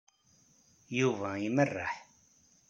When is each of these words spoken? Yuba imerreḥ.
Yuba 0.99 1.29
imerreḥ. 1.47 1.93